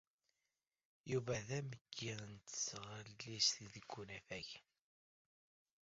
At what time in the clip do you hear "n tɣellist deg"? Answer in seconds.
2.31-3.89